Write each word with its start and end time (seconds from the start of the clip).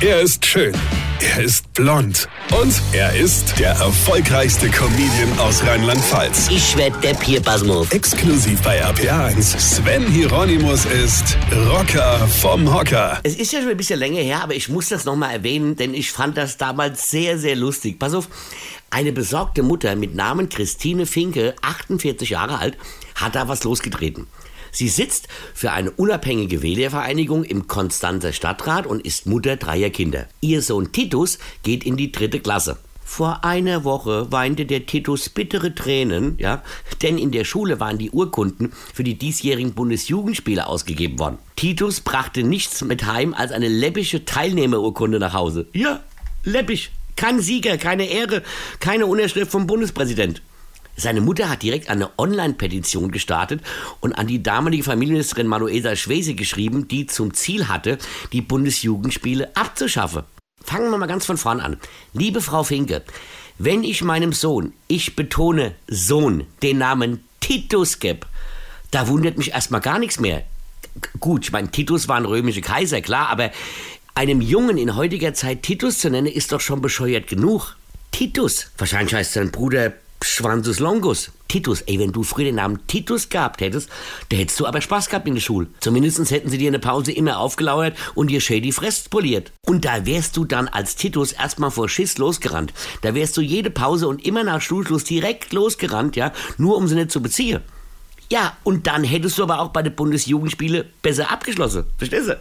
Er 0.00 0.20
ist 0.20 0.44
schön. 0.44 0.74
Er 1.20 1.44
ist 1.44 1.72
blond. 1.72 2.28
Und 2.60 2.74
er 2.92 3.14
ist 3.14 3.58
der 3.58 3.70
erfolgreichste 3.70 4.68
Comedian 4.68 5.38
aus 5.38 5.62
Rheinland-Pfalz. 5.62 6.48
Ich 6.50 6.76
werd 6.76 7.02
der 7.02 7.14
Pierpasmus. 7.14 7.90
Exklusiv 7.92 8.60
bei 8.62 8.84
RPA1. 8.84 9.58
Sven 9.58 10.06
Hieronymus 10.06 10.84
ist 10.86 11.38
Rocker 11.70 12.26
vom 12.40 12.74
Hocker. 12.74 13.20
Es 13.22 13.36
ist 13.36 13.52
ja 13.52 13.60
schon 13.60 13.70
ein 13.70 13.76
bisschen 13.76 13.98
länger 14.00 14.20
her, 14.20 14.42
aber 14.42 14.54
ich 14.54 14.68
muss 14.68 14.88
das 14.88 15.04
nochmal 15.04 15.32
erwähnen, 15.32 15.76
denn 15.76 15.94
ich 15.94 16.10
fand 16.10 16.36
das 16.36 16.56
damals 16.58 17.10
sehr, 17.10 17.38
sehr 17.38 17.56
lustig. 17.56 17.98
Pass 17.98 18.14
auf, 18.14 18.28
eine 18.90 19.12
besorgte 19.12 19.62
Mutter 19.62 19.96
mit 19.96 20.14
Namen 20.14 20.48
Christine 20.48 21.06
Finke, 21.06 21.54
48 21.62 22.30
Jahre 22.30 22.58
alt, 22.58 22.76
hat 23.14 23.36
da 23.36 23.48
was 23.48 23.64
losgetreten. 23.64 24.26
Sie 24.74 24.88
sitzt 24.88 25.28
für 25.54 25.70
eine 25.70 25.92
unabhängige 25.92 26.60
Wählervereinigung 26.60 27.44
im 27.44 27.68
Konstanzer 27.68 28.32
Stadtrat 28.32 28.88
und 28.88 29.06
ist 29.06 29.24
Mutter 29.24 29.54
dreier 29.56 29.90
Kinder. 29.90 30.26
Ihr 30.40 30.62
Sohn 30.62 30.90
Titus 30.90 31.38
geht 31.62 31.84
in 31.84 31.96
die 31.96 32.10
dritte 32.10 32.40
Klasse. 32.40 32.76
Vor 33.04 33.44
einer 33.44 33.84
Woche 33.84 34.32
weinte 34.32 34.66
der 34.66 34.86
Titus 34.86 35.28
bittere 35.28 35.76
Tränen, 35.76 36.34
ja, 36.38 36.64
denn 37.02 37.18
in 37.18 37.30
der 37.30 37.44
Schule 37.44 37.78
waren 37.78 37.98
die 37.98 38.10
Urkunden 38.10 38.72
für 38.92 39.04
die 39.04 39.14
diesjährigen 39.16 39.74
Bundesjugendspiele 39.74 40.66
ausgegeben 40.66 41.20
worden. 41.20 41.38
Titus 41.54 42.00
brachte 42.00 42.42
nichts 42.42 42.82
mit 42.82 43.06
heim 43.06 43.32
als 43.32 43.52
eine 43.52 43.68
läppische 43.68 44.24
Teilnehmerurkunde 44.24 45.20
nach 45.20 45.34
Hause. 45.34 45.68
Ja, 45.72 46.00
läppisch. 46.42 46.90
Kein 47.14 47.38
Sieger, 47.38 47.78
keine 47.78 48.06
Ehre, 48.06 48.42
keine 48.80 49.06
Unterschrift 49.06 49.52
vom 49.52 49.68
Bundespräsident. 49.68 50.42
Seine 50.96 51.20
Mutter 51.20 51.48
hat 51.48 51.62
direkt 51.62 51.90
eine 51.90 52.10
Online-Petition 52.18 53.10
gestartet 53.10 53.60
und 54.00 54.12
an 54.12 54.26
die 54.26 54.42
damalige 54.42 54.84
Familienministerin 54.84 55.46
Manuela 55.46 55.96
Schwese 55.96 56.34
geschrieben, 56.34 56.86
die 56.88 57.06
zum 57.06 57.34
Ziel 57.34 57.68
hatte, 57.68 57.98
die 58.32 58.40
Bundesjugendspiele 58.40 59.56
abzuschaffen. 59.56 60.22
Fangen 60.62 60.90
wir 60.90 60.98
mal 60.98 61.06
ganz 61.06 61.26
von 61.26 61.36
vorn 61.36 61.60
an. 61.60 61.78
Liebe 62.12 62.40
Frau 62.40 62.62
Finke, 62.62 63.02
wenn 63.58 63.84
ich 63.84 64.02
meinem 64.02 64.32
Sohn, 64.32 64.72
ich 64.88 65.16
betone 65.16 65.74
Sohn, 65.88 66.44
den 66.62 66.78
Namen 66.78 67.24
Titus 67.40 67.98
gebe, 67.98 68.26
da 68.90 69.08
wundert 69.08 69.36
mich 69.36 69.50
erstmal 69.50 69.80
gar 69.80 69.98
nichts 69.98 70.20
mehr. 70.20 70.44
Gut, 71.18 71.44
ich 71.44 71.52
meine, 71.52 71.70
Titus 71.70 72.06
war 72.08 72.16
ein 72.16 72.24
römischer 72.24 72.60
Kaiser, 72.60 73.00
klar, 73.00 73.28
aber 73.28 73.50
einem 74.14 74.40
Jungen 74.40 74.78
in 74.78 74.94
heutiger 74.94 75.34
Zeit 75.34 75.62
Titus 75.62 75.98
zu 75.98 76.08
nennen, 76.08 76.28
ist 76.28 76.52
doch 76.52 76.60
schon 76.60 76.80
bescheuert 76.80 77.26
genug. 77.26 77.76
Titus, 78.12 78.70
wahrscheinlich 78.78 79.14
heißt 79.14 79.32
sein 79.32 79.50
Bruder 79.50 79.92
Schwanzus 80.24 80.80
Longus. 80.80 81.30
Titus, 81.48 81.82
ey, 81.82 81.98
wenn 81.98 82.12
du 82.12 82.22
früher 82.22 82.46
den 82.46 82.56
Namen 82.56 82.86
Titus 82.86 83.28
gehabt 83.28 83.60
hättest, 83.60 83.88
da 84.30 84.36
hättest 84.36 84.58
du 84.58 84.66
aber 84.66 84.80
Spaß 84.80 85.08
gehabt 85.08 85.28
in 85.28 85.34
der 85.34 85.40
Schule. 85.40 85.68
Zumindest 85.80 86.30
hätten 86.30 86.50
sie 86.50 86.58
dir 86.58 86.68
in 86.68 86.72
der 86.72 86.80
Pause 86.80 87.12
immer 87.12 87.38
aufgelauert 87.38 87.96
und 88.14 88.28
dir 88.28 88.40
schön 88.40 88.62
die 88.62 88.72
Fresse 88.72 89.08
poliert. 89.08 89.52
Und 89.66 89.84
da 89.84 90.06
wärst 90.06 90.36
du 90.36 90.44
dann 90.44 90.68
als 90.68 90.96
Titus 90.96 91.32
erstmal 91.32 91.70
vor 91.70 91.88
Schiss 91.88 92.18
losgerannt. 92.18 92.72
Da 93.02 93.14
wärst 93.14 93.36
du 93.36 93.40
jede 93.40 93.70
Pause 93.70 94.08
und 94.08 94.24
immer 94.24 94.42
nach 94.42 94.60
Schulschluss 94.60 95.04
direkt 95.04 95.52
losgerannt, 95.52 96.16
ja, 96.16 96.32
nur 96.56 96.76
um 96.76 96.88
sie 96.88 96.94
nicht 96.94 97.10
zu 97.10 97.22
beziehen. 97.22 97.60
Ja, 98.30 98.56
und 98.64 98.86
dann 98.86 99.04
hättest 99.04 99.38
du 99.38 99.42
aber 99.42 99.60
auch 99.60 99.68
bei 99.68 99.82
den 99.82 99.94
Bundesjugendspielen 99.94 100.86
besser 101.02 101.30
abgeschlossen. 101.30 101.84
Verstehst 101.98 102.28
du? 102.28 102.40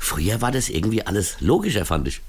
Früher 0.00 0.40
war 0.40 0.50
das 0.50 0.70
irgendwie 0.70 1.06
alles 1.06 1.36
logischer, 1.40 1.84
fand 1.84 2.08
ich. 2.08 2.20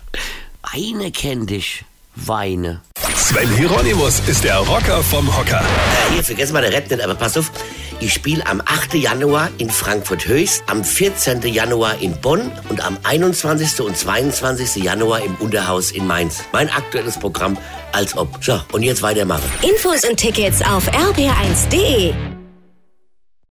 Weine 0.62 1.12
kenn 1.12 1.48
dich, 1.48 1.86
Weine. 2.16 2.81
Sven 3.14 3.50
Hieronymus 3.56 4.22
ist 4.28 4.44
der 4.44 4.58
Rocker 4.58 5.03
vom 5.03 5.36
Hocker. 5.38 5.61
Äh, 5.61 6.14
hier, 6.14 6.23
vergessen 6.23 6.53
mal 6.53 6.61
der 6.61 6.73
Rap 6.73 6.89
nicht, 6.89 7.03
aber 7.03 7.16
pass 7.16 7.38
auf. 7.38 7.52
Ich 8.00 8.14
spiele 8.14 8.45
am 8.45 8.62
8. 8.66 8.95
Januar 8.95 9.50
in 9.58 9.70
Frankfurt 9.70 10.28
Höchst, 10.28 10.64
am 10.67 10.84
14. 10.84 11.42
Januar 11.44 12.02
in 12.02 12.20
Bonn 12.20 12.52
und 12.70 12.86
am 12.86 12.97
21. 13.03 13.81
und 13.81 13.95
22. 13.95 14.84
Januar 14.84 15.23
im 15.23 15.36
Unterhaus 15.36 15.92
in 15.92 16.06
Mainz. 16.06 16.44
Mein 16.52 16.70
aktuelles 16.70 17.17
Programm 17.17 17.58
als 17.94 18.17
ob. 18.17 18.44
So, 18.44 18.59
und 18.73 18.84
jetzt 18.84 19.02
weitermachen. 19.02 19.50
Infos 19.62 20.03
und 20.03 20.17
Tickets 20.17 20.62
auf 20.62 20.90
rb1.de. 20.92 22.34